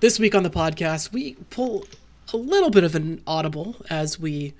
[0.00, 1.84] This week on the podcast, we pull
[2.32, 4.54] a little bit of an audible as we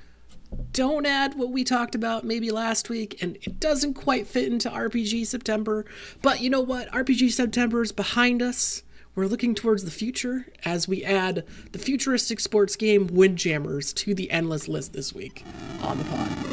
[0.75, 4.69] don't add what we talked about maybe last week, and it doesn't quite fit into
[4.69, 5.87] RPG September.
[6.21, 6.93] But you know what?
[6.93, 8.83] RPG September is behind us.
[9.15, 14.31] We're looking towards the future as we add the futuristic sports game Windjammers to the
[14.31, 15.43] endless list this week
[15.81, 16.51] on the pod.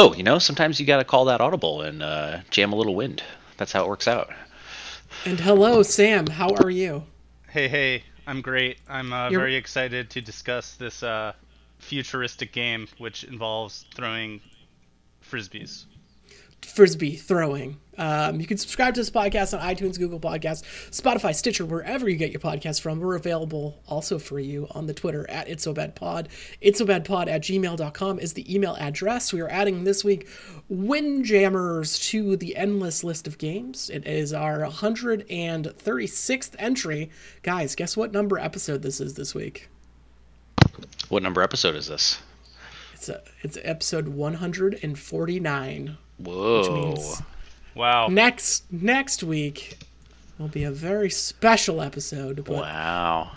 [0.00, 0.14] Hello.
[0.14, 3.22] You know, sometimes you got to call that audible and uh, jam a little wind.
[3.58, 4.30] That's how it works out.
[5.26, 6.26] And hello, Sam.
[6.26, 7.04] How are you?
[7.50, 8.78] Hey, hey, I'm great.
[8.88, 11.34] I'm uh, very excited to discuss this uh,
[11.80, 14.40] futuristic game which involves throwing
[15.22, 15.84] frisbees.
[16.62, 17.78] Frisbee throwing.
[18.00, 22.16] Um, you can subscribe to this podcast on iTunes, Google Podcasts, Spotify, Stitcher, wherever you
[22.16, 22.98] get your podcasts from.
[22.98, 26.30] We're available also for you on the Twitter at It's So Bad Pod.
[26.62, 29.34] It's So Bad Pod at gmail.com is the email address.
[29.34, 30.28] We are adding this week
[30.70, 33.90] Windjammers to the endless list of games.
[33.90, 37.10] It is our 136th entry.
[37.42, 39.68] Guys, guess what number episode this is this week?
[41.10, 42.22] What number episode is this?
[42.94, 45.98] It's, a, it's episode 149.
[46.24, 46.72] Whoa.
[46.94, 47.22] means-
[47.74, 48.08] Wow.
[48.08, 49.78] next next week
[50.38, 53.30] will be a very special episode but Wow.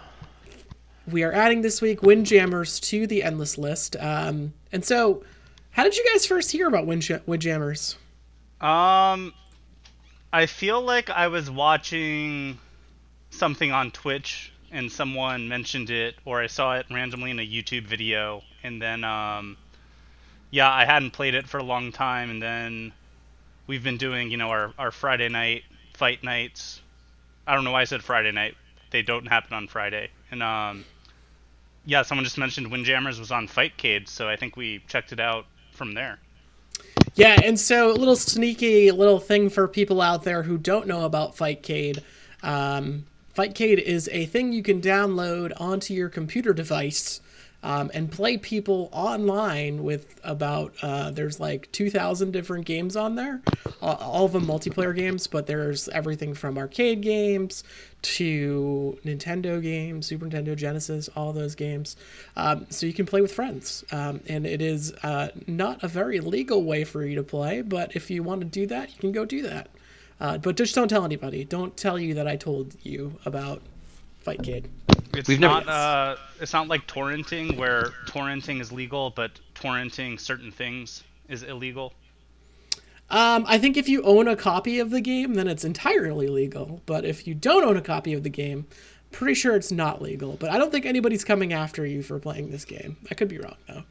[1.07, 5.23] we are adding this week windjammers to the endless list um, and so
[5.71, 7.95] how did you guys first hear about Windja- windjammers
[8.61, 9.33] Um,
[10.31, 12.57] I feel like I was watching
[13.29, 17.85] something on Twitch and someone mentioned it, or I saw it randomly in a YouTube
[17.85, 19.57] video, and then um,
[20.53, 22.93] yeah, I hadn't played it for a long time, and then
[23.65, 25.63] we've been doing you know our our Friday night
[25.95, 26.79] fight nights.
[27.47, 28.55] I don't know why I said Friday night.
[28.91, 30.85] They don't happen on Friday, and um,
[31.85, 35.47] yeah, someone just mentioned Windjammers was on Fightcade, so I think we checked it out
[35.71, 36.19] from there.
[37.15, 41.05] yeah and so a little sneaky little thing for people out there who don't know
[41.05, 42.01] about fightcade
[42.43, 47.21] um, fightcade is a thing you can download onto your computer device
[47.63, 53.41] um, and play people online with about uh, there's like 2000 different games on there.
[53.81, 57.63] All, of them multiplayer games but there's everything from arcade games
[58.01, 61.95] to nintendo games super nintendo genesis all those games.
[62.35, 63.83] Um, so you can play with friends.
[63.91, 67.95] Um, and it is uh, not a very legal way for you to play but
[67.95, 69.69] if you want to do that you can go do that.
[70.19, 71.43] Uh, but just don't tell anybody.
[71.43, 73.61] Don't tell you that i told you about
[74.23, 74.65] fightcade
[75.13, 80.19] It's We've never- not uh, it's not like torrenting where torrenting is legal, but torrenting
[80.19, 81.93] certain things is illegal.
[83.09, 86.81] Um, I think if you own a copy of the game, then it's entirely legal.
[86.85, 88.65] But if you don't own a copy of the game,
[89.11, 90.35] pretty sure it's not legal.
[90.39, 92.97] But I don't think anybody's coming after you for playing this game.
[93.11, 93.83] I could be wrong though.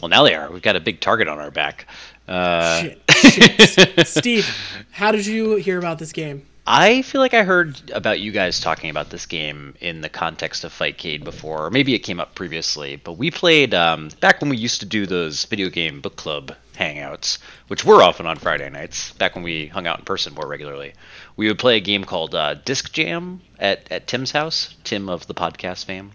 [0.00, 0.50] Well, now they are.
[0.50, 1.86] We've got a big target on our back.
[2.26, 3.02] Uh, Shit.
[3.10, 4.06] shit.
[4.08, 4.46] Steve,
[4.90, 6.46] how did you hear about this game?
[6.70, 10.64] I feel like I heard about you guys talking about this game in the context
[10.64, 12.96] of Fightcade before, or maybe it came up previously.
[12.96, 16.54] But we played um, back when we used to do those video game book club
[16.76, 19.12] hangouts, which were often on Friday nights.
[19.12, 20.92] Back when we hung out in person more regularly,
[21.36, 25.26] we would play a game called uh, Disc Jam at at Tim's house, Tim of
[25.26, 26.12] the podcast fame,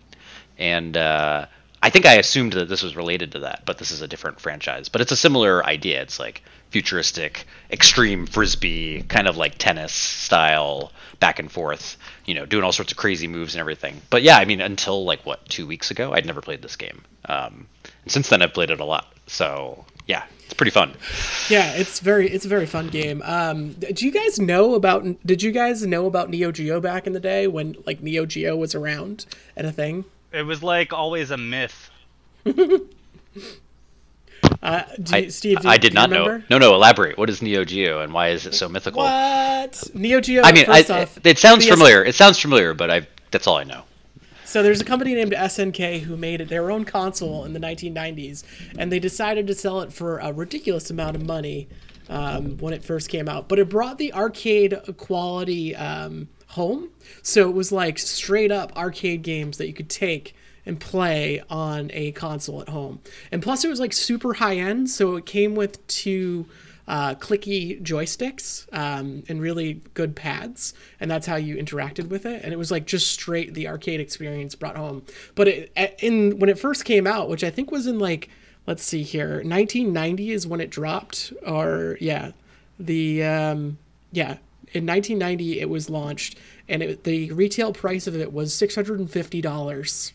[0.60, 0.96] and.
[0.96, 1.48] Uh,
[1.84, 4.40] I think I assumed that this was related to that, but this is a different
[4.40, 4.88] franchise.
[4.88, 6.02] But it's a similar idea.
[6.02, 11.98] It's like futuristic, extreme frisbee, kind of like tennis style, back and forth.
[12.26, 14.02] You know, doing all sorts of crazy moves and everything.
[14.10, 17.02] But yeah, I mean, until like what two weeks ago, I'd never played this game.
[17.26, 17.68] Um,
[18.04, 19.14] and since then, I've played it a lot.
[19.28, 20.94] So yeah, it's pretty fun.
[21.50, 23.22] Yeah, it's very it's a very fun game.
[23.26, 27.12] Um, did you guys know about Did you guys know about Neo Geo back in
[27.12, 29.26] the day when like Neo Geo was around
[29.58, 30.06] and a thing?
[30.34, 31.90] It was like always a myth.
[34.62, 36.42] Uh, do you, I, Steve, do, I do did you not know.
[36.50, 36.74] No, no.
[36.74, 37.18] Elaborate.
[37.18, 39.02] What is Neo Geo and why is it so mythical?
[39.02, 40.42] What Neo Geo?
[40.42, 42.04] I mean, I, off, it sounds PS familiar.
[42.04, 43.84] It sounds familiar, but I that's all I know.
[44.46, 48.44] So there's a company named SNK who made their own console in the 1990s,
[48.78, 51.68] and they decided to sell it for a ridiculous amount of money
[52.08, 53.50] um, when it first came out.
[53.50, 56.90] But it brought the arcade quality um, home,
[57.22, 60.36] so it was like straight up arcade games that you could take
[60.66, 63.00] and play on a console at home.
[63.32, 66.46] And plus, it was like super high end, so it came with two
[66.88, 72.44] uh, clicky joysticks um, and really good pads, and that's how you interacted with it.
[72.44, 75.04] And it was like just straight the arcade experience brought home.
[75.36, 78.30] But it, in when it first came out, which I think was in like
[78.66, 82.32] let's see here, 1990 is when it dropped, or yeah,
[82.80, 83.78] the um,
[84.12, 84.38] yeah
[84.74, 86.38] in 1990 it was launched,
[86.68, 90.14] and it, the retail price of it was six hundred and fifty dollars.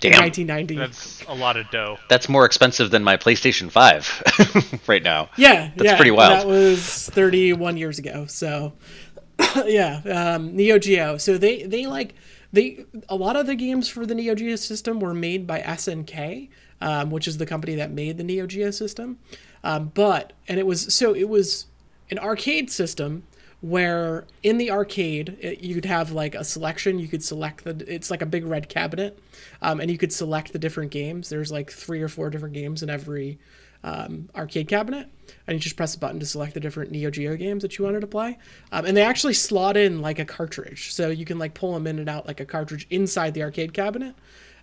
[0.00, 0.20] Damn.
[0.22, 0.76] 1990.
[0.76, 1.98] That's a lot of dough.
[2.08, 5.30] That's more expensive than my PlayStation 5 right now.
[5.36, 6.32] Yeah, That's yeah, pretty wild.
[6.32, 8.26] That was 31 years ago.
[8.26, 8.74] So,
[9.64, 11.16] yeah, um, Neo Geo.
[11.16, 12.14] So they they like
[12.52, 16.48] they a lot of the games for the Neo Geo system were made by SNK,
[16.80, 19.18] um, which is the company that made the Neo Geo system.
[19.64, 21.66] Um, but and it was so it was
[22.10, 23.24] an arcade system
[23.66, 27.00] where in the arcade it, you'd have like a selection.
[27.00, 29.18] You could select the it's like a big red cabinet
[29.60, 31.28] um, and you could select the different games.
[31.28, 33.38] There's like three or four different games in every
[33.82, 35.08] um, arcade cabinet
[35.46, 37.84] and you just press a button to select the different neo geo games that you
[37.84, 38.38] wanted to play.
[38.70, 40.92] Um, and they actually slot in like a cartridge.
[40.92, 43.74] So you can like pull them in and out like a cartridge inside the arcade
[43.74, 44.14] cabinet.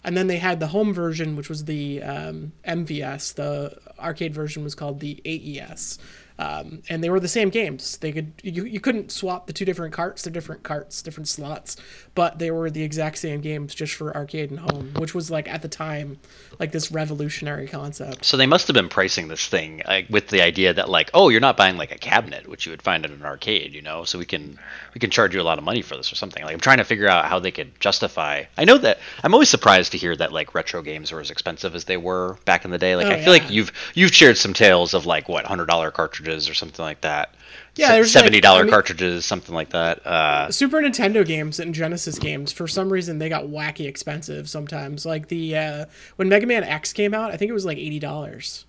[0.05, 4.63] And then they had the home version which was the um, mvs the arcade version
[4.63, 5.97] was called the aes
[6.39, 7.97] um, and they were the same games.
[7.97, 10.23] They could you, you couldn't swap the two different carts.
[10.23, 11.77] They're different carts, different slots,
[12.15, 15.47] but they were the exact same games just for arcade and home, which was like
[15.47, 16.19] at the time
[16.59, 18.25] like this revolutionary concept.
[18.25, 21.29] So they must have been pricing this thing like, with the idea that like, oh,
[21.29, 24.03] you're not buying like a cabinet, which you would find in an arcade, you know.
[24.03, 24.57] So we can
[24.93, 26.43] we can charge you a lot of money for this or something.
[26.43, 28.43] Like I'm trying to figure out how they could justify.
[28.57, 31.75] I know that I'm always surprised to hear that like retro games were as expensive
[31.75, 32.95] as they were back in the day.
[32.95, 33.43] Like Oh, I feel yeah.
[33.43, 35.91] like you've you've shared some tales of like what hundred dollar
[36.23, 37.33] cartridges or something like that.
[37.75, 40.05] Yeah, Se- there's, seventy dollar I mean- cartridges, something like that.
[40.05, 45.05] Uh, Super Nintendo games and Genesis games, for some reason, they got wacky expensive sometimes.
[45.05, 45.85] Like the uh,
[46.15, 48.65] when Mega Man X came out, I think it was like eighty dollars.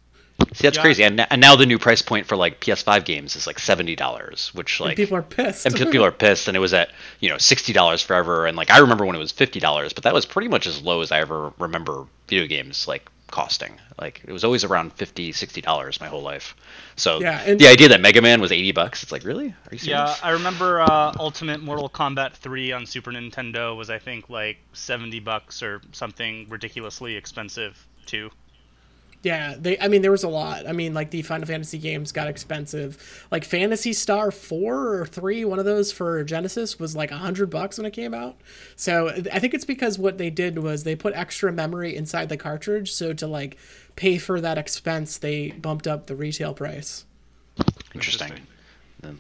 [0.53, 0.83] see, that's Yeah.
[0.83, 1.05] crazy.
[1.05, 4.51] And, and now the new price point for like PS5 games is like seventy dollars,
[4.55, 5.67] which like People are pissed.
[5.67, 6.91] and people are pissed and it was at
[7.21, 10.27] you know $60 forever and like i remember when it was $50 but that was
[10.27, 13.81] pretty much as low as i ever remember video games like costing.
[14.01, 16.55] Like it was always around $50 $60 my whole life.
[16.95, 19.49] So Yeah, and- the idea that mega man was 80 bucks it's like really?
[19.49, 19.89] Are you serious?
[19.89, 24.59] Yeah, I remember uh, Ultimate Mortal Kombat 3 on Super Nintendo was I think like
[24.73, 27.75] 70 bucks or something ridiculously expensive
[28.07, 28.31] too.
[29.25, 29.79] Yeah, they.
[29.79, 30.69] I mean, there was a lot.
[30.69, 33.27] I mean, like the Final Fantasy games got expensive.
[33.31, 37.49] Like Phantasy Star four or three, one of those for Genesis was like a hundred
[37.49, 38.37] bucks when it came out.
[38.77, 42.37] So I think it's because what they did was they put extra memory inside the
[42.37, 42.93] cartridge.
[42.93, 43.57] So to like
[43.97, 47.07] pay for that expense, they bumped up the retail price.
[47.95, 48.33] interesting.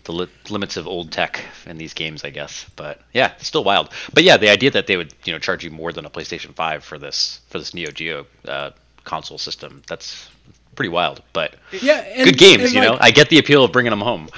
[0.04, 3.90] The, li- limits of old tech in these games i guess but yeah still wild
[4.14, 6.54] but yeah the idea that they would you know charge you more than a playstation
[6.54, 8.70] 5 for this for this neo geo uh,
[9.04, 10.28] console system that's
[10.74, 13.70] pretty wild but Yeah, and, good games and, you know i get the appeal of
[13.70, 14.28] bringing them home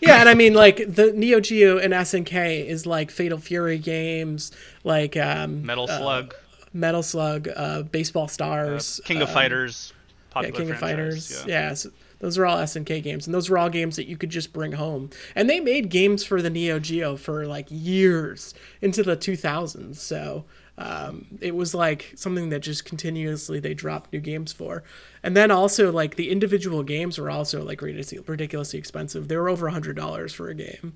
[0.00, 4.52] yeah, and I mean, like the Neo Geo and SNK is like Fatal Fury games,
[4.84, 6.34] like um, Metal Slug,
[6.72, 11.44] Metal Slug, uh, Baseball uh, Stars, King of um, Fighters, yeah, popular King of Fighters.
[11.46, 11.68] Yeah.
[11.68, 14.30] Yeah, so those are all SNK games, and those were all games that you could
[14.30, 15.10] just bring home.
[15.34, 19.96] And they made games for the Neo Geo for like years into the 2000s.
[19.96, 20.44] So
[20.78, 24.82] um, it was like something that just continuously they dropped new games for.
[25.22, 29.28] And then also like the individual games were also like ridiculously expensive.
[29.28, 30.94] They were over a hundred dollars for a game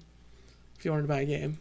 [0.78, 1.58] if you wanted to buy a game.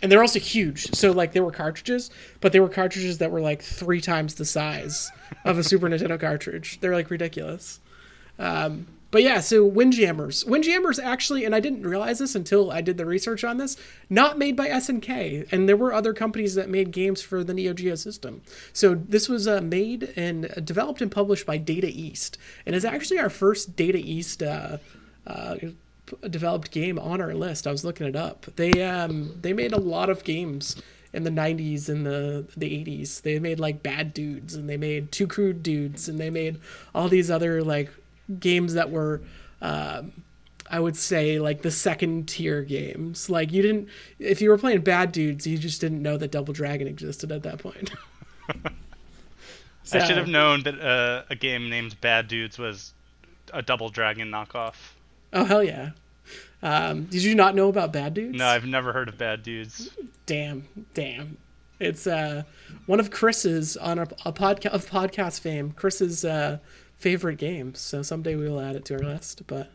[0.00, 0.92] And they're also huge.
[0.94, 4.44] So like they were cartridges, but they were cartridges that were like three times the
[4.44, 5.10] size
[5.44, 6.80] of a Super Nintendo cartridge.
[6.80, 7.78] They're like ridiculous.
[8.38, 10.42] Um, but yeah, so Windjammers.
[10.46, 13.76] Windjammers actually, and I didn't realize this until I did the research on this,
[14.08, 15.52] not made by SNK.
[15.52, 18.40] And there were other companies that made games for the Neo Geo system.
[18.72, 22.38] So this was uh, made and developed and published by Data East.
[22.64, 24.78] And is actually our first Data East uh,
[25.26, 25.56] uh,
[26.30, 27.66] developed game on our list.
[27.66, 28.46] I was looking it up.
[28.56, 30.80] They um, they made a lot of games
[31.12, 33.20] in the 90s and the the 80s.
[33.20, 36.58] They made like Bad Dudes and they made Two Crude Dudes and they made
[36.94, 37.90] all these other like
[38.38, 39.22] games that were
[39.60, 40.12] um,
[40.70, 43.28] I would say like the second tier games.
[43.28, 43.88] Like you didn't
[44.18, 47.42] if you were playing Bad Dudes, you just didn't know that Double Dragon existed at
[47.42, 47.92] that point.
[49.92, 52.94] I should have known that uh, a game named Bad Dudes was
[53.52, 54.74] a Double Dragon knockoff.
[55.32, 55.90] Oh hell yeah.
[56.62, 58.38] Um, did you not know about Bad Dudes?
[58.38, 59.90] No, I've never heard of Bad Dudes.
[60.26, 61.36] damn, damn.
[61.80, 62.44] It's uh,
[62.86, 65.72] one of Chris's on a, a podcast of podcast fame.
[65.72, 66.58] Chris's uh,
[67.02, 67.80] favorite games.
[67.80, 69.42] So someday we will add it to our list.
[69.48, 69.70] But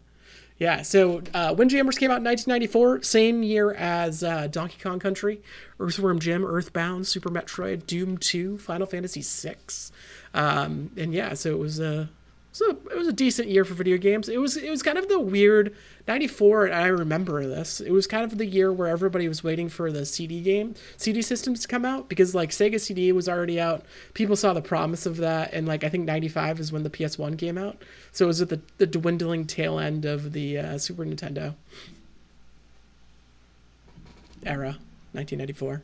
[0.57, 5.41] yeah, so uh, Windjammers came out in 1994, same year as uh, Donkey Kong Country,
[5.79, 9.91] Earthworm Jim, Earthbound, Super Metroid, Doom 2, Final Fantasy 6,
[10.33, 12.09] um, and yeah, so it was a
[12.57, 14.27] So it was a decent year for video games.
[14.27, 15.75] It was it was kind of the weird
[16.07, 16.65] '94.
[16.65, 17.79] and I remember this.
[17.79, 21.21] It was kind of the year where everybody was waiting for the CD game, CD
[21.21, 23.85] systems to come out because like Sega CD was already out.
[24.15, 27.37] People saw the promise of that, and like I think '95 is when the PS1
[27.37, 27.79] came out.
[28.11, 31.53] So it was at the the dwindling tail end of the uh, Super Nintendo
[34.43, 34.79] era,
[35.11, 35.83] 1994.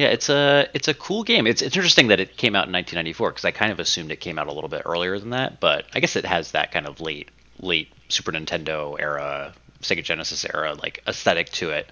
[0.00, 1.46] Yeah, it's a it's a cool game.
[1.46, 4.16] It's it's interesting that it came out in 1994 because I kind of assumed it
[4.16, 6.86] came out a little bit earlier than that, but I guess it has that kind
[6.86, 7.28] of late
[7.60, 9.52] late Super Nintendo era,
[9.82, 11.86] Sega Genesis era like aesthetic to it.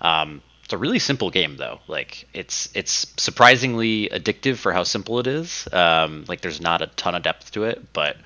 [0.00, 1.78] Um, it's a really simple game though.
[1.86, 5.68] Like it's it's surprisingly addictive for how simple it is.
[5.72, 8.16] Um, like there's not a ton of depth to it, but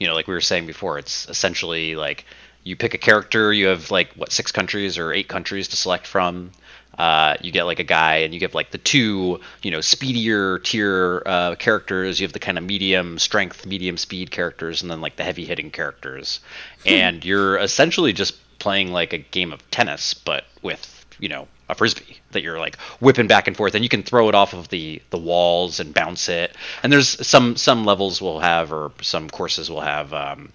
[0.00, 2.24] you know, like we were saying before, it's essentially like
[2.62, 6.06] you pick a character, you have like what six countries or eight countries to select
[6.06, 6.52] from.
[6.98, 10.58] Uh, you get like a guy, and you get like the two, you know, speedier
[10.58, 12.20] tier uh, characters.
[12.20, 15.44] You have the kind of medium strength, medium speed characters, and then like the heavy
[15.44, 16.40] hitting characters.
[16.84, 21.74] and you're essentially just playing like a game of tennis, but with you know a
[21.74, 24.68] frisbee that you're like whipping back and forth, and you can throw it off of
[24.68, 26.54] the the walls and bounce it.
[26.82, 30.12] And there's some some levels will have, or some courses will have.
[30.12, 30.52] Um,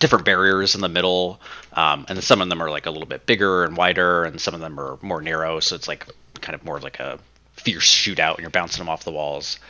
[0.00, 1.40] different barriers in the middle,
[1.74, 4.54] um, and some of them are like a little bit bigger and wider, and some
[4.54, 5.60] of them are more narrow.
[5.60, 6.08] So it's like
[6.40, 7.20] kind of more like a
[7.52, 9.60] fierce shootout, and you're bouncing them off the walls.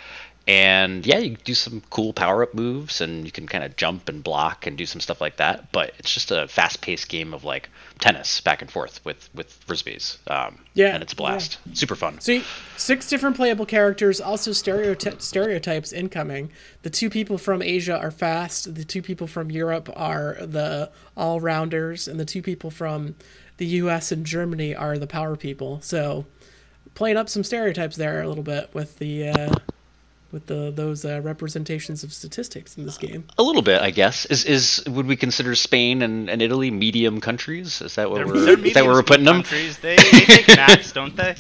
[0.51, 4.09] And yeah, you do some cool power up moves, and you can kind of jump
[4.09, 5.71] and block and do some stuff like that.
[5.71, 7.69] But it's just a fast paced game of like
[8.01, 10.19] tennis back and forth with with frisbees.
[10.29, 12.19] Um, Yeah, and it's a blast, super fun.
[12.19, 12.43] See,
[12.77, 16.51] six different playable characters, also stereoty- stereotypes incoming.
[16.83, 18.75] The two people from Asia are fast.
[18.75, 23.15] The two people from Europe are the all rounders, and the two people from
[23.59, 24.11] the U.S.
[24.11, 25.81] and Germany are the power people.
[25.81, 26.27] So
[26.97, 29.55] playing up some stereotypes there a little bit with the uh,
[30.33, 33.25] with the those uh, representations of statistics in this game.
[33.39, 34.27] A little bit, I guess.
[34.27, 37.81] Is is would we consider Spain and, and Italy medium countries?
[37.81, 39.37] Is that what They're, we're they're that where we're putting them?
[39.37, 39.79] countries.
[39.79, 41.35] They, they take naps, don't they?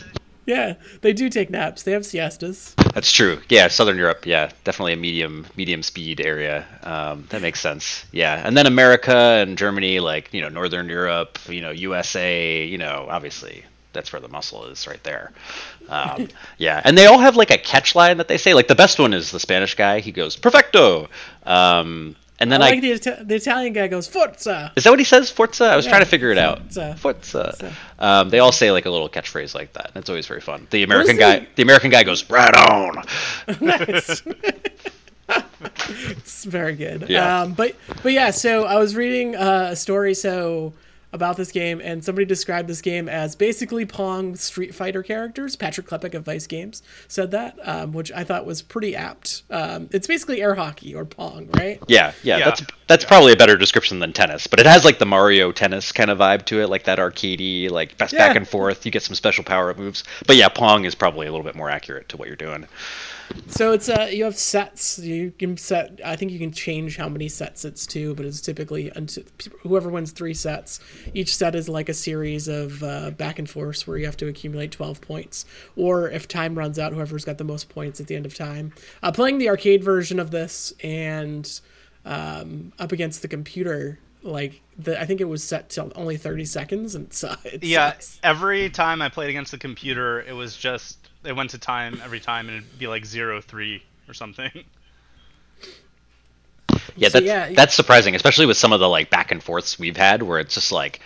[0.46, 1.84] Yeah, they do take naps.
[1.84, 2.74] They have siestas.
[2.94, 3.40] That's true.
[3.48, 4.26] Yeah, Southern Europe.
[4.26, 6.66] Yeah, definitely a medium medium speed area.
[6.82, 8.04] Um, that makes sense.
[8.10, 12.64] Yeah, and then America and Germany, like you know, Northern Europe, you know, USA.
[12.64, 15.32] You know, obviously that's where the muscle is right there.
[15.90, 18.54] Um, yeah, and they all have like a catch line that they say.
[18.54, 20.00] Like the best one is the Spanish guy.
[20.00, 21.08] He goes perfecto.
[21.44, 24.72] Um, and then I I, the Ita- the Italian guy goes Forza.
[24.76, 25.30] is that what he says?
[25.30, 25.64] Forza.
[25.64, 26.60] I was Yeah, trying to figure it out.
[26.72, 26.96] Forza.
[26.98, 27.74] Forza.
[27.98, 29.90] Um, they all say like a little catchphrase like that.
[29.94, 30.66] It's always very fun.
[30.70, 31.46] The American the- guy.
[31.56, 33.02] The American guy goes right on.
[33.60, 34.22] nice.
[35.60, 37.06] it's very good.
[37.08, 37.42] Yeah.
[37.42, 40.72] Um, but but yeah, so I was reading uh, a story so
[41.12, 45.56] about this game, and somebody described this game as basically Pong Street Fighter characters.
[45.56, 49.42] Patrick Klepek of Vice Games said that, um, which I thought was pretty apt.
[49.50, 51.80] Um, it's basically air hockey or Pong, right?
[51.88, 52.44] Yeah, yeah, Yeah.
[52.46, 55.92] that's that's probably a better description than tennis, but it has like the Mario tennis
[55.92, 58.06] kind of vibe to it, like that arcadey, like Yeah.
[58.18, 58.84] back and forth.
[58.84, 61.54] You get some special power up moves, but yeah, Pong is probably a little bit
[61.54, 62.66] more accurate to what you're doing.
[63.46, 64.98] So it's uh you have sets.
[64.98, 66.00] You can set.
[66.04, 69.22] I think you can change how many sets it's to, but it's typically until
[69.62, 70.80] whoever wins three sets.
[71.14, 74.26] Each set is like a series of uh, back and forth where you have to
[74.26, 75.44] accumulate twelve points,
[75.76, 78.72] or if time runs out, whoever's got the most points at the end of time.
[79.00, 81.60] Uh, playing the arcade version of this and
[82.04, 86.44] um, up against the computer, like the I think it was set to only thirty
[86.44, 88.20] seconds, and so it Yeah, sucks.
[88.22, 92.20] every time I played against the computer, it was just it went to time every
[92.20, 94.50] time, and it'd be like zero three or something.
[96.96, 99.78] Yeah, So, that's yeah, that's surprising, especially with some of the like back and forths
[99.78, 101.00] we've had, where it's just like,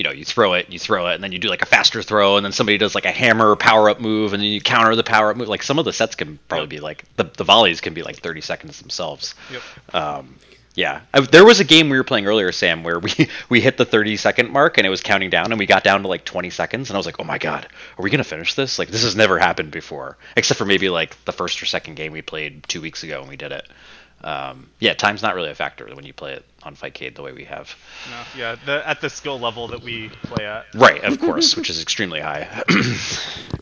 [0.00, 2.02] you know, you throw it, you throw it, and then you do like a faster
[2.02, 4.96] throw, and then somebody does like a hammer power up move, and then you counter
[4.96, 5.46] the power up move.
[5.46, 8.16] Like some of the sets can probably be like the the volleys can be like
[8.16, 9.34] thirty seconds themselves.
[9.52, 9.62] Yep.
[9.94, 10.36] Um,
[10.74, 13.12] yeah, I, there was a game we were playing earlier, Sam, where we
[13.50, 16.00] we hit the thirty second mark and it was counting down, and we got down
[16.00, 18.54] to like twenty seconds, and I was like, oh my god, are we gonna finish
[18.54, 18.78] this?
[18.78, 22.12] Like this has never happened before, except for maybe like the first or second game
[22.12, 23.68] we played two weeks ago when we did it.
[24.22, 27.32] Um, yeah, time's not really a factor when you play it on Fightcade the way
[27.32, 27.74] we have.
[28.10, 30.66] No, yeah, the, at the skill level that we play at.
[30.74, 32.62] Right, of course, which is extremely high.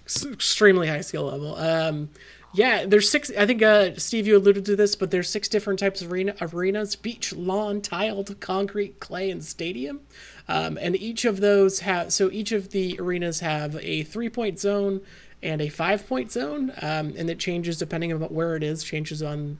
[0.06, 1.54] Extremely high skill level.
[1.56, 2.08] Um,
[2.54, 3.30] yeah, there's six.
[3.36, 6.34] I think uh, Steve, you alluded to this, but there's six different types of arena
[6.40, 10.00] arenas: beach, lawn, tiled, concrete, clay, and stadium.
[10.48, 14.58] Um, and each of those have so each of the arenas have a three point
[14.58, 15.02] zone
[15.42, 18.82] and a five point zone, um, and it changes depending on where it is.
[18.82, 19.58] Changes on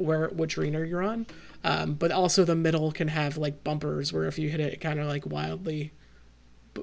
[0.00, 1.26] where which arena you're on.
[1.62, 4.80] Um, but also the middle can have like bumpers where if you hit it, it
[4.80, 5.92] kind of like wildly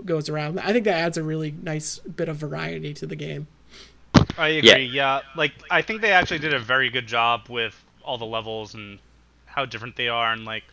[0.05, 0.59] goes around.
[0.59, 3.47] I think that adds a really nice bit of variety to the game.
[4.37, 4.85] I agree.
[4.85, 5.21] Yeah.
[5.35, 8.99] like I think they actually did a very good job with all the levels and
[9.45, 10.63] how different they are, and like,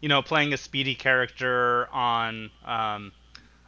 [0.00, 3.12] you know, playing a speedy character on um,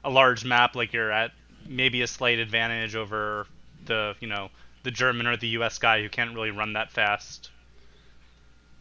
[0.02, 1.32] a large map, like you're at
[1.68, 3.46] maybe a slight advantage over
[3.84, 4.50] the you know
[4.82, 5.78] the German or the U.S.
[5.78, 7.50] guy who can't really run that fast.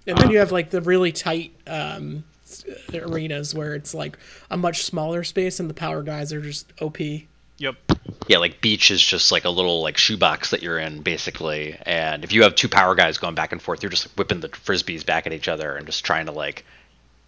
[0.07, 2.23] And then you have like the really tight um,
[2.93, 4.17] arenas where it's like
[4.49, 6.99] a much smaller space, and the power guys are just OP.
[6.99, 7.75] Yep.
[8.27, 12.23] Yeah, like beach is just like a little like shoebox that you're in basically, and
[12.23, 15.05] if you have two power guys going back and forth, you're just whipping the frisbees
[15.05, 16.65] back at each other and just trying to like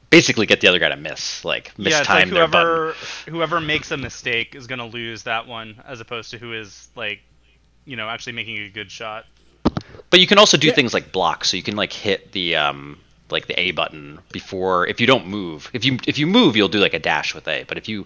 [0.10, 2.78] basically get the other guy to miss, like Yeah, time like mistime their button.
[2.78, 2.96] whoever
[3.28, 7.20] whoever makes a mistake is gonna lose that one, as opposed to who is like,
[7.86, 9.26] you know, actually making a good shot.
[10.14, 10.74] But you can also do Yeah.
[10.76, 13.00] things like block, so you can like hit the um
[13.32, 15.72] like the A button before if you don't move.
[15.74, 17.64] If you if you move, you'll do like a dash with A.
[17.68, 18.06] But if you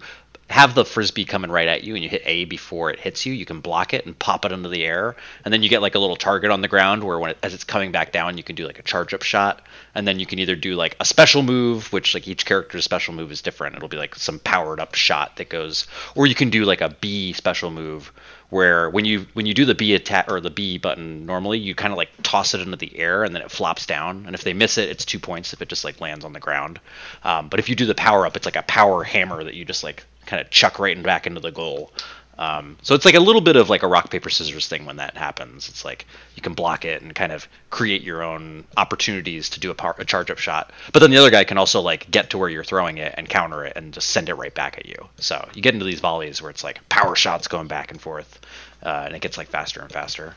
[0.50, 3.34] have the frisbee coming right at you and you hit A before it hits you,
[3.34, 5.14] you can block it and pop it into the air,
[5.44, 7.52] and then you get like a little target on the ground where when it, as
[7.52, 9.62] it's coming back down, you can do like a charge up shot,
[9.94, 13.12] and then you can either do like a special move, which like each character's special
[13.14, 13.76] move is different.
[13.76, 16.96] It'll be like some powered up shot that goes, or you can do like a
[17.00, 18.10] B special move
[18.50, 21.74] where when you when you do the B attack or the B button normally, you
[21.74, 24.24] kind of like toss it into the air and then it flops down.
[24.24, 26.40] And if they miss it, it's two points if it just like lands on the
[26.40, 26.80] ground.
[27.22, 29.66] Um, but if you do the power up, it's like a power hammer that you
[29.66, 31.92] just like kind of chuck right back into the goal.
[32.38, 34.96] Um, so it's like a little bit of like a rock paper scissors thing when
[34.96, 35.68] that happens.
[35.68, 36.06] It's like
[36.36, 39.96] you can block it and kind of create your own opportunities to do a, par-
[39.98, 40.70] a charge up shot.
[40.92, 43.28] But then the other guy can also like get to where you're throwing it and
[43.28, 45.08] counter it and just send it right back at you.
[45.16, 48.40] So you get into these volleys where it's like power shots going back and forth,
[48.84, 50.36] uh, and it gets like faster and faster.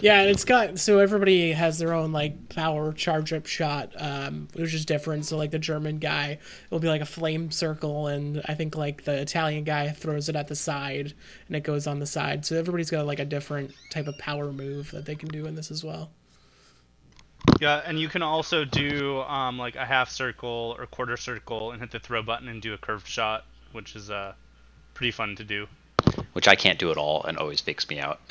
[0.00, 4.48] Yeah, and it's got so everybody has their own like power charge up shot, um,
[4.54, 5.26] which is different.
[5.26, 6.38] So like the German guy
[6.70, 10.36] will be like a flame circle, and I think like the Italian guy throws it
[10.36, 11.14] at the side,
[11.48, 12.46] and it goes on the side.
[12.46, 15.56] So everybody's got like a different type of power move that they can do in
[15.56, 16.10] this as well.
[17.60, 21.80] Yeah, and you can also do um, like a half circle or quarter circle and
[21.80, 24.34] hit the throw button and do a curved shot, which is uh,
[24.94, 25.66] pretty fun to do.
[26.32, 28.20] Which I can't do at all and always fakes me out.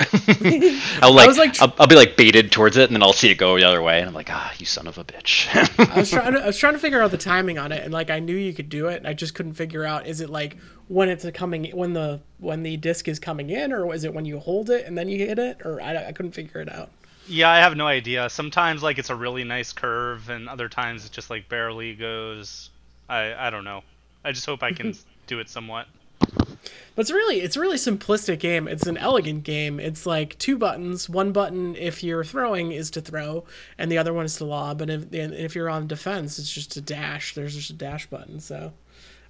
[1.02, 3.12] I'll like, was like tr- I'll, I'll be like baited towards it and then I'll
[3.12, 5.48] see it go the other way and I'm like, ah, you son of a bitch.
[5.94, 7.92] I was trying to, I was trying to figure out the timing on it, and
[7.92, 10.30] like I knew you could do it, and I just couldn't figure out is it
[10.30, 10.56] like
[10.88, 14.14] when it's a coming when the when the disc is coming in, or is it
[14.14, 16.72] when you hold it and then you hit it, or I, I couldn't figure it
[16.72, 16.90] out.
[17.26, 18.30] Yeah, I have no idea.
[18.30, 22.70] Sometimes like it's a really nice curve, and other times it just like barely goes.
[23.08, 23.82] I I don't know.
[24.24, 24.94] I just hope I can
[25.26, 25.86] do it somewhat.
[26.20, 28.66] But it's really it's really simplistic game.
[28.66, 29.78] It's an elegant game.
[29.78, 31.08] It's like two buttons.
[31.08, 33.44] One button if you're throwing is to throw,
[33.78, 34.80] and the other one is to lob.
[34.80, 37.34] And if and if you're on defense, it's just a dash.
[37.34, 38.40] There's just a dash button.
[38.40, 38.72] So,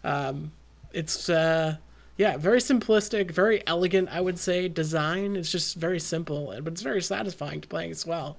[0.03, 0.53] um,
[0.95, 1.77] it's uh,
[2.17, 4.09] yeah, very simplistic, very elegant.
[4.11, 5.37] I would say design.
[5.37, 8.39] It's just very simple, but it's very satisfying to play as well.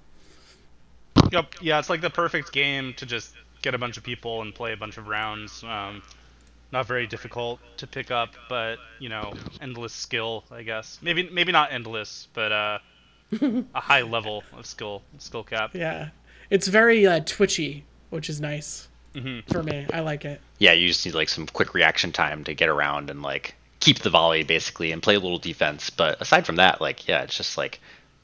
[1.32, 1.56] Yep.
[1.62, 4.74] Yeah, it's like the perfect game to just get a bunch of people and play
[4.74, 5.64] a bunch of rounds.
[5.64, 6.02] Um,
[6.72, 11.00] not very difficult to pick up, but you know, endless skill, I guess.
[11.02, 12.80] Maybe maybe not endless, but uh,
[13.42, 15.72] a high level of skill skill cap.
[15.74, 16.10] Yeah,
[16.50, 19.52] it's very uh, twitchy, which is nice Mm-hmm.
[19.52, 19.88] for me.
[19.92, 20.40] I like it.
[20.60, 24.00] yeah, you just need like some quick reaction time to get around and like keep
[24.00, 25.90] the volley basically and play a little defense.
[25.90, 27.80] But aside from that, like yeah, it's just like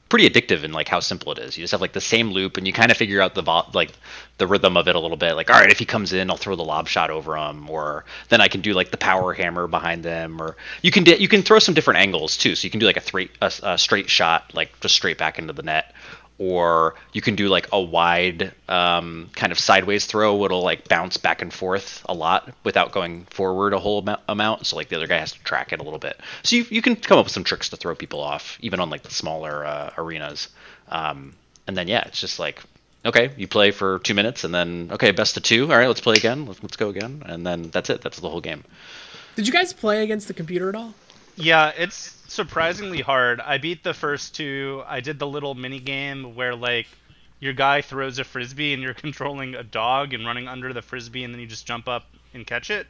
[0.08, 1.56] pretty addictive in like how simple it is.
[1.56, 3.66] You just have like the same loop and you kind of figure out the vo-
[3.74, 3.92] like
[4.38, 5.34] the rhythm of it a little bit.
[5.34, 8.04] Like all right, if he comes in, I'll throw the lob shot over him, or
[8.28, 11.28] then I can do like the power hammer behind them, or you can di- you
[11.28, 12.54] can throw some different angles too.
[12.54, 15.38] So you can do like a three a, a straight shot like just straight back
[15.38, 15.92] into the net.
[16.38, 20.44] Or you can do like a wide um, kind of sideways throw.
[20.44, 24.66] It'll like bounce back and forth a lot without going forward a whole amount.
[24.66, 26.20] So like the other guy has to track it a little bit.
[26.42, 28.90] So you, you can come up with some tricks to throw people off, even on
[28.90, 30.48] like the smaller uh, arenas.
[30.88, 31.32] Um,
[31.66, 32.60] and then yeah, it's just like
[33.06, 35.70] okay, you play for two minutes, and then okay, best of two.
[35.70, 36.46] All right, let's play again.
[36.46, 38.02] Let's, let's go again, and then that's it.
[38.02, 38.64] That's the whole game.
[39.36, 40.94] Did you guys play against the computer at all?
[41.36, 43.40] Yeah, it's surprisingly hard.
[43.40, 44.82] I beat the first two.
[44.86, 46.86] I did the little mini game where like
[47.40, 51.24] your guy throws a frisbee and you're controlling a dog and running under the frisbee
[51.24, 52.86] and then you just jump up and catch it.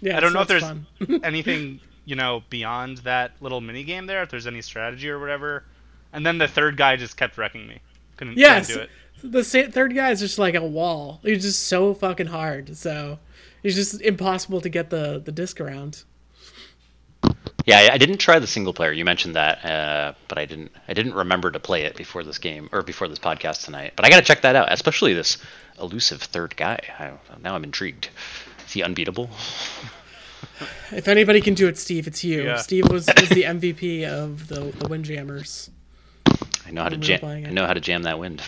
[0.00, 0.64] Yeah, I don't know if there's
[1.22, 5.64] anything, you know, beyond that little mini game there, if there's any strategy or whatever.
[6.12, 7.78] And then the third guy just kept wrecking me.
[8.16, 8.66] Couldn't, Yes.
[8.66, 8.90] couldn't do it.
[9.32, 11.20] The sa- third guy is just like a wall.
[11.22, 12.76] He's just so fucking hard.
[12.76, 13.18] So
[13.62, 16.02] it's just impossible to get the the disc around.
[17.64, 18.92] Yeah, I, I didn't try the single player.
[18.92, 20.70] You mentioned that, uh, but I didn't.
[20.86, 23.94] I didn't remember to play it before this game or before this podcast tonight.
[23.96, 25.38] But I got to check that out, especially this
[25.80, 26.78] elusive third guy.
[26.98, 28.10] I, now I'm intrigued.
[28.66, 29.30] Is he unbeatable?
[30.90, 32.44] If anybody can do it, Steve, it's you.
[32.44, 32.56] Yeah.
[32.56, 35.70] Steve was, was the MVP of the the Windjammers.
[36.66, 37.24] I know how to jam.
[37.24, 38.42] I know how to jam that wind.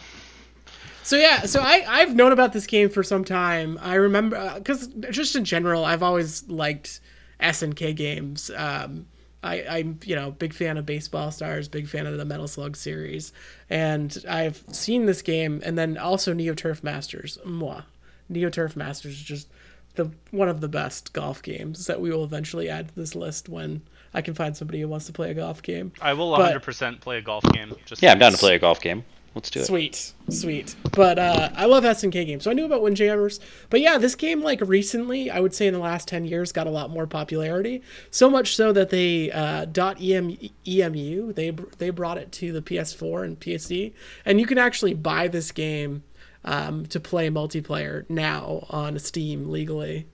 [1.03, 3.79] So yeah, so I I've known about this game for some time.
[3.81, 7.01] I remember because just in general, I've always liked
[7.41, 8.51] SNK games.
[8.57, 9.07] Um,
[9.43, 12.77] I, I'm you know big fan of Baseball Stars, big fan of the Metal Slug
[12.77, 13.33] series,
[13.71, 17.39] and I've seen this game, and then also Neo Turf Masters.
[17.45, 17.83] Moi,
[18.29, 19.49] Neo Turf Masters is just
[19.95, 23.49] the one of the best golf games that we will eventually add to this list
[23.49, 25.93] when I can find somebody who wants to play a golf game.
[26.01, 27.75] I will But- 100% play a golf game.
[27.85, 29.05] Just Yeah, I'm down to play a golf game.
[29.37, 29.67] Let's do it.
[29.67, 30.75] Sweet, sweet.
[30.93, 33.39] But uh, I love SNK games, so I knew about Windjammers.
[33.69, 36.67] But yeah, this game, like recently, I would say in the last ten years, got
[36.67, 37.83] a lot more popularity.
[38.11, 39.67] So much so that they uh,
[40.01, 43.93] .em, EMU they they brought it to the PS4 and PC,
[44.25, 46.03] and you can actually buy this game
[46.47, 50.07] um, to play multiplayer now on Steam legally.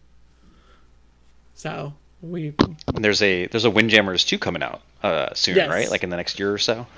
[1.55, 2.55] So we
[2.93, 5.71] And there's a there's a Windjammers 2 coming out uh, soon, Yes.
[5.71, 5.89] right?
[5.89, 6.89] Like in the next year or so.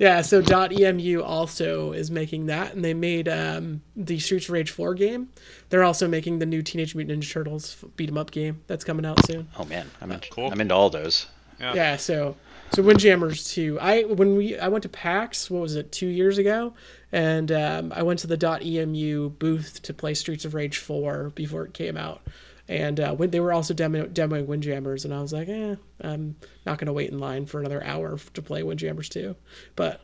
[0.00, 4.70] Yeah, so .emu also is making that, and they made um, the Streets of Rage
[4.70, 5.28] 4 game.
[5.68, 9.04] They're also making the new Teenage Mutant Ninja Turtles beat 'em up game that's coming
[9.04, 9.48] out soon.
[9.58, 10.50] Oh man, I'm in, Cool.
[10.50, 11.26] I'm into all those.
[11.60, 11.74] Yeah.
[11.74, 12.36] Yeah, so
[12.72, 13.78] so Windjammers 2.
[13.78, 16.72] I when we I went to PAX, what was it, two years ago,
[17.12, 21.66] and um, I went to the .emu booth to play Streets of Rage 4 before
[21.66, 22.22] it came out.
[22.70, 26.78] And uh, they were also demo, demoing Windjammers, and I was like, eh, I'm not
[26.78, 29.34] going to wait in line for another hour to play Windjammers 2.
[29.74, 30.00] But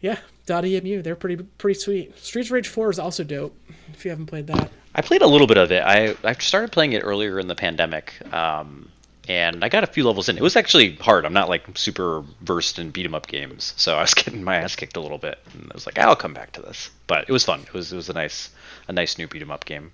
[0.00, 0.16] yeah,
[0.48, 2.18] .emu, they're pretty pretty sweet.
[2.18, 3.54] Streets of Rage 4 is also dope
[3.92, 4.70] if you haven't played that.
[4.94, 5.82] I played a little bit of it.
[5.84, 8.88] I I started playing it earlier in the pandemic, um,
[9.28, 10.38] and I got a few levels in.
[10.38, 11.26] It was actually hard.
[11.26, 14.56] I'm not like super versed in beat 'em up games, so I was getting my
[14.56, 15.38] ass kicked a little bit.
[15.52, 16.88] And I was like, I'll come back to this.
[17.06, 17.60] But it was fun.
[17.60, 18.48] It was it was a nice
[18.88, 19.92] a nice new beat 'em up game.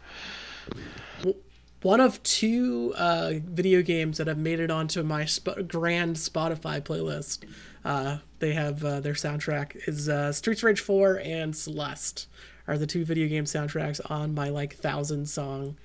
[1.85, 6.81] One of two uh, video games that have made it onto my sp- grand Spotify
[6.81, 7.45] playlist.
[7.85, 12.27] Uh, they have uh, their soundtrack is uh, Streets of Rage 4 and Celeste
[12.67, 15.77] are the two video game soundtracks on my like thousand song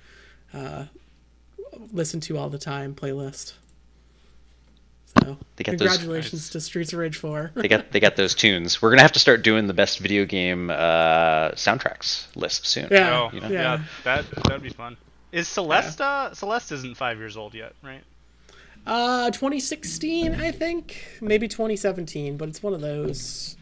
[0.54, 0.86] uh,
[1.92, 3.52] listen to all the time playlist.
[5.22, 7.52] So They got those- congratulations to Streets of Rage 4.
[7.56, 8.80] They got they got those tunes.
[8.80, 12.88] We're gonna have to start doing the best video game uh, soundtracks list soon.
[12.90, 13.18] Yeah.
[13.18, 13.48] Oh, You know?
[13.48, 13.60] yeah.
[13.60, 13.82] Yeah.
[14.04, 14.96] that that'd be fun.
[15.32, 18.02] Is Celesta uh, Celeste isn't five years old yet, right?
[18.86, 23.56] Uh, 2016, I think, maybe 2017, but it's one of those.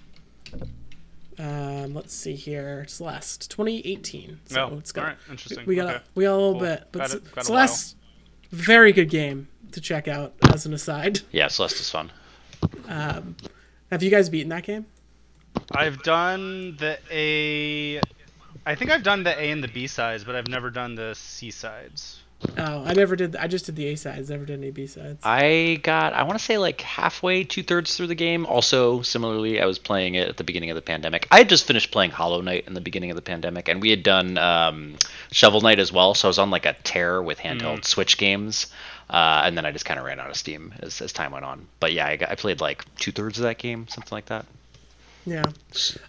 [1.38, 4.40] Um, let's see here, Celeste, 2018.
[4.46, 5.66] So Oh, it's got alright, interesting.
[5.66, 5.96] we got Okay.
[5.96, 6.60] a, we got a little Cool.
[6.60, 7.96] bit, but Got Ce- it- got a Celeste,
[8.50, 11.20] very good game to check out as an aside.
[11.32, 12.10] Yeah, Celeste is fun.
[12.88, 13.36] Um,
[13.90, 14.86] have you guys beaten that game?
[15.72, 18.00] I've done the A.
[18.66, 21.14] I think I've done the A and the B sides, but I've never done the
[21.14, 22.20] C sides.
[22.56, 23.34] Oh, I never did.
[23.34, 25.20] I just did the A sides, never did any B sides.
[25.24, 28.46] I got I want to say like halfway, two thirds through the game.
[28.46, 31.26] Also, similarly, I was playing it at the beginning of the pandemic.
[31.32, 33.90] I had just finished playing Hollow Knight in the beginning of the pandemic, and we
[33.90, 34.96] had done um,
[35.32, 36.14] Shovel Knight as well.
[36.14, 38.68] So I was on like a tear with handheld Switch games,
[39.10, 41.44] uh, and then I just kind of ran out of steam as, as time went
[41.44, 41.66] on.
[41.80, 44.46] But yeah, I, got, I played like two thirds of that game, something like that.
[45.28, 45.42] Yeah.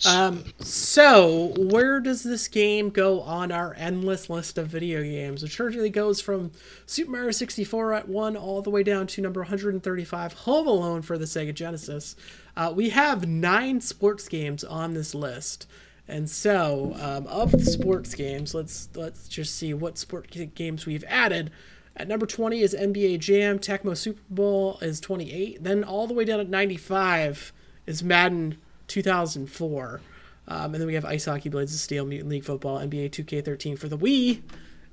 [0.06, 5.44] Um, so, where does this game go on our endless list of video games?
[5.44, 6.52] It usually goes from
[6.86, 11.18] Super Mario 64 at 1 all the way down to number 135, Home Alone for
[11.18, 12.16] the Sega Genesis.
[12.56, 15.68] Uh, we have nine sports games on this list.
[16.08, 21.04] And so, um, of the sports games, let's let's just see what sport games we've
[21.08, 21.52] added.
[21.96, 23.60] At number 20 is NBA Jam.
[23.60, 25.64] Tecmo Super Bowl is 28.
[25.64, 27.52] Then all the way down at 95
[27.86, 28.58] is Madden
[28.90, 30.02] 2004.
[30.48, 33.78] Um, and then we have Ice Hockey, Blades of Steel, Mutant League Football, NBA 2K13
[33.78, 34.42] for the Wii,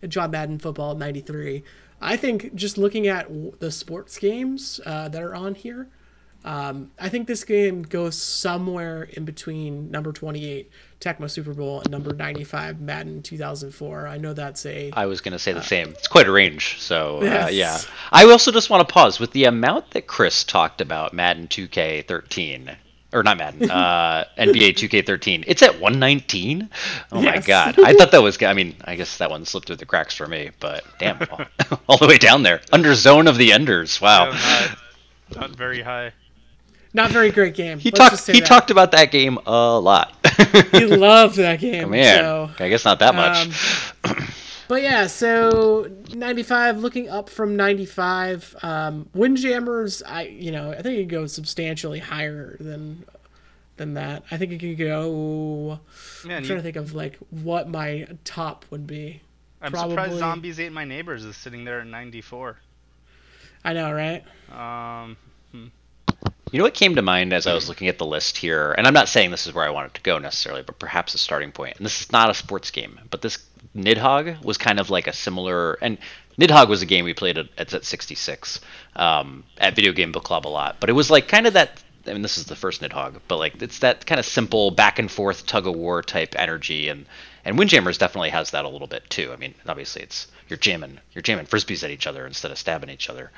[0.03, 1.65] and John Madden Football 93.
[2.01, 5.89] I think just looking at w- the sports games uh, that are on here,
[6.45, 11.91] um, I think this game goes somewhere in between number 28, Tecmo Super Bowl, and
[11.91, 14.07] number 95, Madden 2004.
[14.07, 14.93] I know that's a.
[14.93, 15.89] I was gonna say the same.
[15.89, 16.81] It's quite a range.
[16.81, 17.79] So uh, yeah,
[18.13, 22.77] I also just want to pause with the amount that Chris talked about Madden 2K13
[23.13, 25.45] or not Madden, uh, NBA 2K13.
[25.47, 26.69] It's at 119.
[27.13, 27.79] Oh my god!
[27.79, 28.43] I thought that was.
[28.43, 31.41] I mean, I guess that one slipped through the cracks for me, but damn, all,
[31.89, 34.01] all the way down there, under Zone of the Enders.
[34.01, 34.31] Wow.
[34.31, 34.75] Yeah,
[35.31, 36.13] not, not very high.
[36.97, 37.79] Not very great game.
[37.79, 38.27] He Let's talked.
[38.27, 38.47] He that.
[38.47, 40.15] talked about that game a lot.
[40.73, 41.91] He loved that game.
[41.91, 42.51] Man, So.
[42.59, 43.49] I guess not that much.
[44.05, 44.17] Um,
[44.69, 50.99] But yeah, so 95 looking up from 95 um Windjammers I you know, I think
[50.99, 53.05] it could go substantially higher than
[53.77, 54.25] than that.
[54.31, 55.81] I think it could go
[56.25, 59.21] Man, I'm you, trying to think of like what my top would be.
[59.63, 62.59] I'm probably- surprised Zombies Ate My Neighbors is sitting there at 94.
[63.65, 64.23] I know, right?
[64.53, 65.17] Um,
[66.53, 68.87] You know what came to mind as I was looking at the list here, and
[68.87, 71.19] I'm not saying this is where I want it to go necessarily, but perhaps a
[71.19, 71.77] starting point.
[71.77, 73.39] And this is not a sports game, but this
[73.77, 75.75] Nidhogg was kind of like a similar.
[75.75, 75.99] And
[76.41, 78.61] Nidhogg was a game we played at, at 66
[78.97, 81.83] um, at Video Game Book Club a lot, but it was like kind of that.
[82.09, 84.99] I mean, this is the first Nidhogg, but like it's that kind of simple back
[85.01, 87.05] and forth tug of war type energy, and
[87.45, 89.33] and Windjammers definitely has that a little bit too.
[89.33, 92.91] I mean, obviously it's you're jamming you're jamming frisbees at each other instead of stabbing
[92.91, 93.33] each other,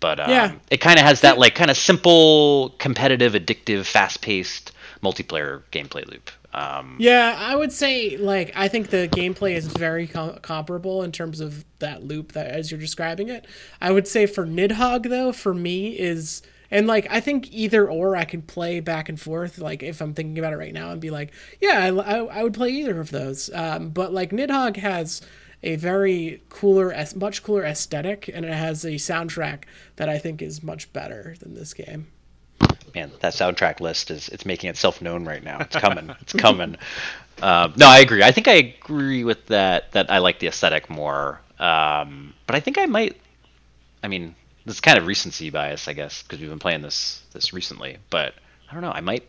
[0.00, 0.52] but um, Yeah.
[0.70, 6.30] it kind of has that like kind of simple, competitive, addictive, fast-paced multiplayer gameplay loop.
[6.54, 11.12] Um, Yeah, I would say like I think the gameplay is very com- comparable in
[11.12, 13.46] terms of that loop that as you're describing it.
[13.80, 18.16] I would say for Nidhogg though, for me is and like I think either or
[18.16, 19.58] I could play back and forth.
[19.58, 22.42] Like if I'm thinking about it right now and be like, yeah, I, I, I
[22.44, 23.50] would play either of those.
[23.52, 25.20] Um, but like Nidhogg has
[25.62, 29.64] a very cooler, much cooler aesthetic, and it has a soundtrack
[29.96, 32.08] that I think is much better than this game.
[32.94, 35.58] Man, that soundtrack list is it's making itself known right now.
[35.60, 36.14] It's coming.
[36.20, 36.76] it's coming.
[37.42, 38.22] Um, no, I agree.
[38.22, 39.90] I think I agree with that.
[39.90, 41.40] That I like the aesthetic more.
[41.58, 43.20] Um, but I think I might.
[44.04, 47.22] I mean, this is kind of recency bias, I guess, because we've been playing this
[47.32, 47.98] this recently.
[48.08, 48.34] But
[48.70, 48.92] I don't know.
[48.92, 49.24] I might.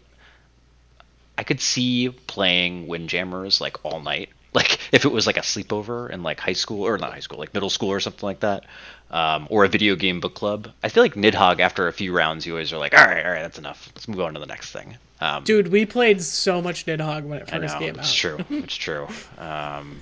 [1.37, 4.29] I could see playing Windjammers like all night.
[4.55, 7.39] Like if it was like a sleepover in like high school or not high school,
[7.39, 8.63] like middle school or something like that,
[9.11, 10.71] um, or a video game book club.
[10.81, 13.31] I feel like Nidhogg after a few rounds, you always are like, all right, all
[13.31, 13.89] right, that's enough.
[13.93, 14.97] Let's move on to the next thing.
[15.19, 17.99] Um, Dude, we played so much Nidhogg when it first know came out.
[17.99, 18.37] it's true.
[18.49, 19.07] It's true.
[19.37, 20.01] Um,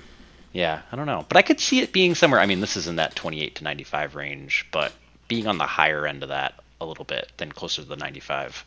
[0.52, 2.40] yeah, I don't know, but I could see it being somewhere.
[2.40, 4.92] I mean, this is in that 28 to 95 range, but
[5.26, 8.64] being on the higher end of that a little bit than closer to the 95.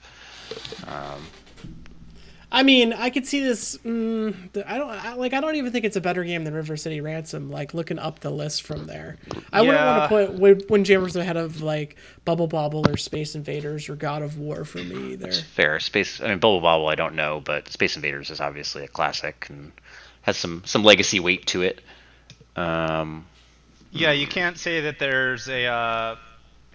[2.58, 3.78] I mean, I could see this.
[3.86, 5.34] Mm, I don't I, like.
[5.34, 7.52] I don't even think it's a better game than River City Ransom.
[7.52, 9.18] Like looking up the list from there,
[9.54, 13.90] I wouldn't want to put Wind- Windjammers ahead of like Bubble Bobble or Space Invaders
[13.90, 15.32] or God of War for me either.
[15.32, 16.20] Fair space.
[16.20, 19.72] I mean, Bubble Bobble, I don't know, but Space Invaders is obviously a classic and
[20.24, 21.80] has some some legacy weight to it.
[22.56, 23.28] Um,
[23.92, 26.16] Yeah, you can't say that there's a uh,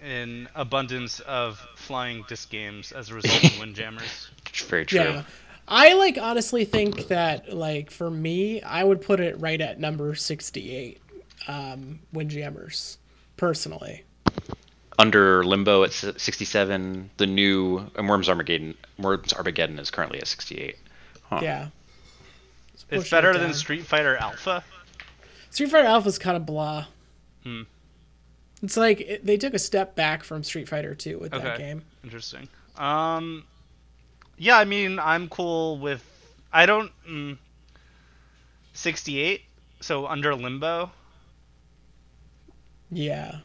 [0.01, 4.29] an abundance of flying disc games as a result of Windjammers.
[4.69, 5.01] very true.
[5.01, 5.23] Yeah.
[5.67, 10.13] I like honestly think that like for me, I would put it right at number
[10.15, 10.99] sixty-eight.
[11.47, 12.97] Um, Windjammers,
[13.37, 14.03] personally.
[14.99, 18.75] Under Limbo at 67, the new and Worms Armageddon.
[18.99, 20.77] Worms Armageddon is currently at 68.
[21.23, 21.39] Huh.
[21.41, 21.67] Yeah.
[22.73, 23.41] It's pushing it better down.
[23.41, 24.63] than Street Fighter Alpha.
[25.49, 26.85] Street Fighter Alpha is kind of blah.
[27.43, 27.63] Hmm.
[28.61, 31.57] It's like it, they took a step back from Street Fighter 2 with that Okay.
[31.57, 31.81] game.
[32.03, 32.47] Interesting.
[32.77, 33.43] Um,
[34.37, 36.03] yeah, I mean, I'm cool with.
[36.51, 36.91] I don't.
[37.09, 37.37] Mm,
[38.73, 39.41] 68,
[39.79, 40.91] so under Limbo.
[42.91, 43.39] Yeah.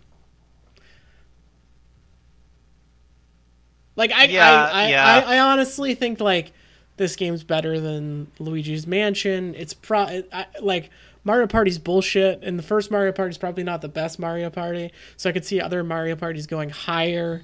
[3.96, 5.24] Like I, Yeah, I, I, yeah.
[5.26, 6.52] I, I honestly think like
[6.96, 9.54] this game's better than Luigi's Mansion.
[9.56, 10.90] It's pro I, like
[11.24, 14.92] Mario Party's bullshit, and the first Mario Party's probably not the best Mario Party.
[15.16, 17.42] So I could see other Mario Parties going higher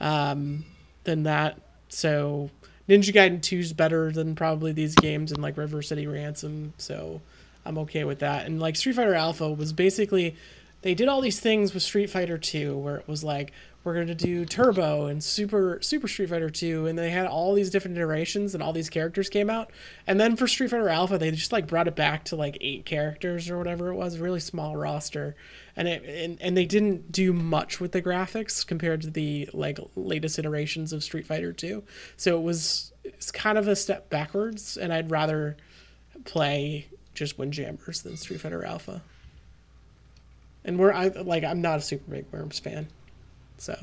[0.00, 0.64] um,
[1.04, 1.60] than that.
[1.88, 2.50] So
[2.88, 6.72] Ninja Gaiden 2 is better than probably these games and like River City Ransom.
[6.78, 7.20] So
[7.64, 8.46] I'm okay with that.
[8.46, 10.36] And like Street Fighter Alpha was basically
[10.82, 13.52] they did all these things with Street Fighter 2 where it was like
[13.86, 17.54] we're going to do Turbo and Super Super Street Fighter 2 and they had all
[17.54, 19.70] these different iterations and all these characters came out.
[20.08, 22.84] And then for Street Fighter Alpha they just like brought it back to like 8
[22.84, 25.36] characters or whatever it was, really small roster.
[25.76, 29.78] And it and, and they didn't do much with the graphics compared to the like
[29.94, 31.84] latest iterations of Street Fighter 2.
[32.16, 35.56] So it was it's kind of a step backwards and I'd rather
[36.24, 39.02] play just Windjammers than Street Fighter Alpha.
[40.64, 42.88] And we're I like I'm not a super big Worms fan,
[43.58, 43.78] so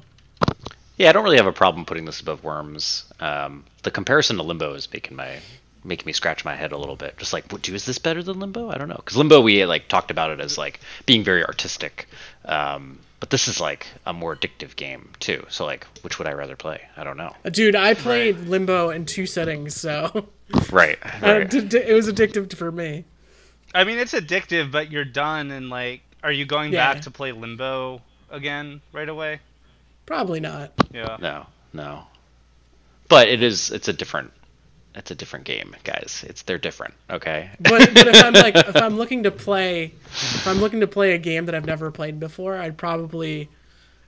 [0.97, 3.05] Yeah, I don't really have a problem putting this above Worms.
[3.19, 5.39] Um, the comparison to Limbo is making my
[5.86, 7.17] making me scratch my head a little bit.
[7.17, 8.69] Just like, what, is this better than Limbo?
[8.69, 12.07] I don't know, because Limbo we like talked about it as like being very artistic,
[12.45, 15.45] um, but this is like a more addictive game too.
[15.49, 16.81] So like, which would I rather play?
[16.95, 17.36] I don't know.
[17.51, 20.27] Dude, I played Limbo in two settings, so
[20.71, 21.49] Right, uh, right.
[21.49, 23.03] d- d- it was addictive for me.
[23.75, 26.93] I mean, it's addictive, but you're done, and like, are you going Yeah.
[26.93, 29.39] back to play Limbo again right away?
[30.05, 30.71] Probably not.
[30.91, 31.17] Yeah.
[31.19, 32.03] No, no.
[33.09, 33.71] But it is.
[33.71, 34.31] It's a different.
[34.95, 36.23] It's a different game, guys.
[36.27, 36.93] It's they're different.
[37.09, 37.49] Okay.
[37.59, 41.13] But, but if I'm like if I'm looking to play if I'm looking to play
[41.13, 43.49] a game that I've never played before, I'd probably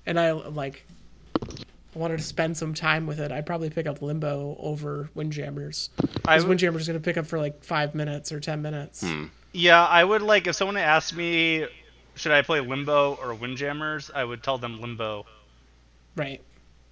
[0.05, 0.86] and I like
[1.95, 5.89] wanted to spend some time with it, I'd probably pick up Limbo over Windjammers.
[5.97, 9.01] Because w- Windjammers going to pick up for like five minutes or ten minutes.
[9.01, 9.25] Hmm.
[9.53, 11.65] Yeah, I would like if someone asked me,
[12.15, 14.12] should I play Limbo or Windjammers?
[14.13, 15.25] I would tell them Limbo.
[16.15, 16.41] Right.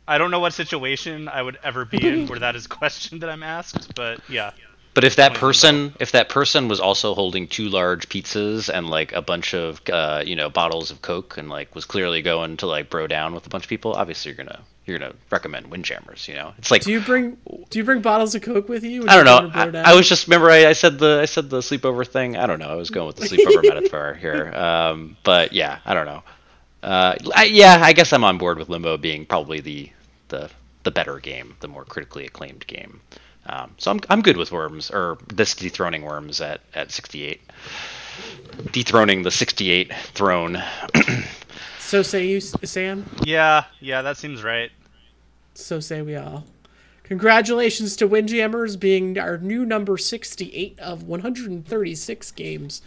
[0.08, 3.20] I don't know what situation I would ever be in where that is a question
[3.20, 4.52] that I'm asked, but yeah.
[4.94, 8.90] But if that Twenty person, if that person was also holding two large pizzas and
[8.90, 12.58] like a bunch of, uh, you know, bottles of Coke and like was clearly going
[12.58, 15.72] to like bro down with a bunch of people, obviously you're gonna you're gonna recommend
[15.72, 16.28] Windjammers.
[16.28, 17.38] You know, it's like Do you bring
[17.72, 19.08] do you bring bottles of Coke with you?
[19.08, 19.72] I don't you know.
[19.72, 22.38] to I, I was just remember I, I said the I said the sleepover thing.
[22.38, 22.70] I don't know.
[22.70, 24.54] I was going with the sleepover metaphor here.
[24.54, 26.22] Um, but yeah, I don't know.
[26.84, 29.90] Uh, I, yeah, I guess I'm on board with Limbo being probably the
[30.28, 30.50] the
[30.84, 33.00] the better game, the more critically acclaimed game.
[33.46, 37.42] Um, so I'm I'm good with Worms or this dethroning Worms at at 68.
[38.72, 40.62] Dethroning the 68 throne.
[41.94, 43.06] So say you, Sam.
[43.24, 44.72] Yeah, yeah, that seems right.
[45.54, 46.44] So say we all.
[47.04, 52.82] Congratulations to Windjammers being our new number 68 of 136 games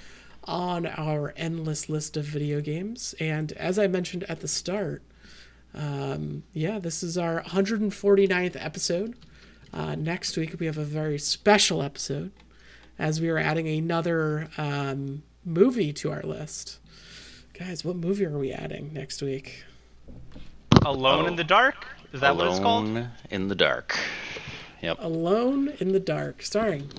[0.47, 3.15] on our endless list of video games.
[3.21, 5.03] And as I mentioned at the start,
[5.75, 9.15] um, yeah, this is our 149th episode.
[9.73, 12.33] Uh, next week, we have a very special episode
[12.99, 16.79] as we are adding another um, movie to our list.
[17.59, 19.65] Guys, what movie are we adding next week?
[20.85, 21.29] Alone Oh.
[21.29, 21.87] in the Dark?
[22.13, 22.85] Is that what it's called?
[22.87, 23.99] Alone in the dark.
[24.81, 24.99] Yep.
[25.01, 26.91] Alone in the Dark, starring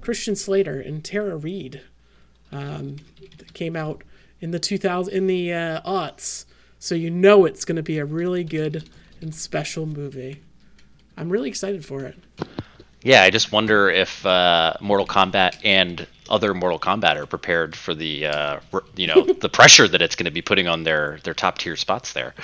[0.00, 1.82] Christian Slater and Tara Reid.
[2.56, 4.02] Um, it came out
[4.40, 6.46] in the 2000 in the uh, aughts,
[6.78, 8.88] so you know it's going to be a really good
[9.20, 10.42] and special movie.
[11.16, 12.16] I'm really excited for it.
[13.02, 17.94] Yeah, I just wonder if uh, Mortal Kombat and other Mortal Kombat are prepared for
[17.94, 18.60] the uh,
[18.96, 21.76] you know the pressure that it's going to be putting on their their top tier
[21.76, 22.34] spots there.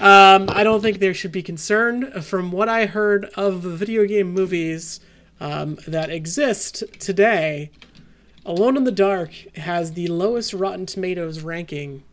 [0.00, 2.24] Um, I don't think they should be concerned.
[2.24, 5.00] From what I heard of the video game movies
[5.40, 7.70] um, that exist today,
[8.46, 12.04] Alone in the Dark has the lowest Rotten Tomatoes ranking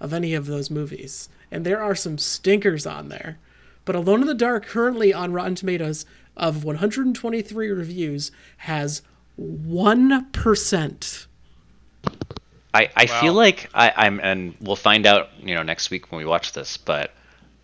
[0.00, 1.28] of any of those movies.
[1.50, 3.38] And there are some stinkers on there.
[3.84, 9.02] But Alone in the Dark, currently on Rotten Tomatoes, of 123 reviews, has
[9.38, 11.26] 1%.
[12.74, 16.18] I, I feel like I, I'm and we'll find out you know next week when
[16.18, 17.10] we watch this, but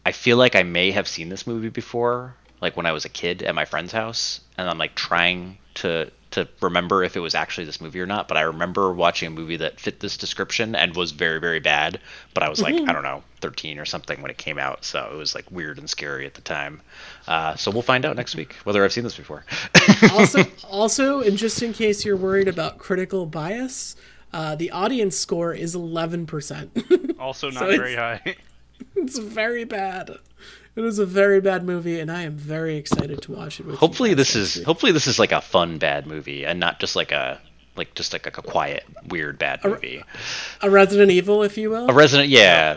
[0.05, 3.09] I feel like I may have seen this movie before, like when I was a
[3.09, 6.11] kid at my friend's house, and I'm like trying to
[6.45, 8.29] to remember if it was actually this movie or not.
[8.29, 12.01] But I remember watching a movie that fit this description and was very very bad.
[12.35, 15.09] But I was like I don't know 13 or something when it came out, so
[15.13, 16.81] it was like weird and scary at the time.
[17.27, 19.45] Uh, so we'll find out next week whether I've seen this before.
[20.13, 23.95] also, also, and just in case you're worried about critical bias,
[24.33, 27.19] uh, the audience score is 11%.
[27.19, 28.37] Also not So it's- very high.
[28.97, 30.19] it's very bad.
[30.79, 33.79] It is a very bad movie, and I am very excited to watch it with
[33.79, 34.65] hopefully this is week.
[34.65, 37.41] hopefully this is like a fun bad movie and not just like a
[37.75, 40.05] like just like a, quiet weird bad movie
[40.61, 41.91] a Resident Evil, if you will.
[41.91, 42.77] a resident yeah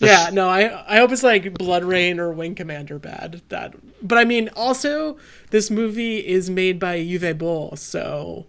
[0.00, 3.42] This- yeah, no, I I hope it's like BloodRayne or Wing Commander bad.
[3.48, 5.18] That, but I mean, also
[5.50, 8.46] this movie is made by Uwe Boll, so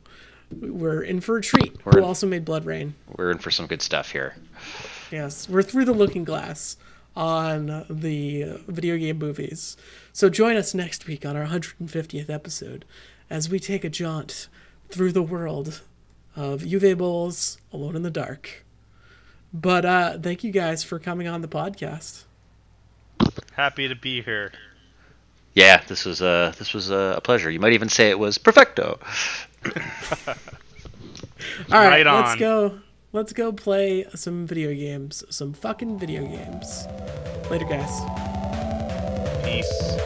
[0.60, 1.74] we're in for a treat.
[1.86, 2.94] We're Who in- also made BloodRayne?
[3.16, 4.36] we're in for some good stuff here
[5.12, 6.78] Yes, we're through the looking glass
[7.16, 9.76] on the uh, video game movies.
[10.14, 12.86] So join us next week on our 150th episode
[13.30, 14.48] as we take a jaunt
[14.90, 15.82] through the world
[16.36, 18.64] of Uwe Boll's Alone in the Dark.
[19.54, 22.24] But uh, thank you guys for coming on the podcast.
[23.54, 24.52] Happy to be here.
[25.54, 28.38] yeah this was a this was a, a pleasure you might even say it was
[28.38, 29.00] perfecto
[31.72, 32.80] All right, Right let's go.
[33.12, 35.24] Let's go play some video games.
[35.32, 36.86] Some fucking video games.
[37.50, 37.90] Later, guys.
[39.44, 39.98] Peace.